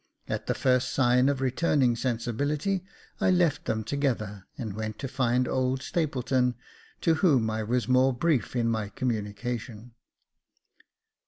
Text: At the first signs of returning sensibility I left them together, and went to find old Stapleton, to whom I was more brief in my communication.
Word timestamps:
At 0.27 0.47
the 0.47 0.55
first 0.55 0.93
signs 0.93 1.29
of 1.29 1.41
returning 1.41 1.95
sensibility 1.95 2.83
I 3.19 3.29
left 3.29 3.65
them 3.65 3.83
together, 3.83 4.47
and 4.57 4.73
went 4.73 4.97
to 4.97 5.07
find 5.07 5.47
old 5.47 5.83
Stapleton, 5.83 6.55
to 7.01 7.13
whom 7.13 7.51
I 7.51 7.61
was 7.61 7.87
more 7.87 8.11
brief 8.11 8.55
in 8.55 8.67
my 8.67 8.89
communication. 8.89 9.93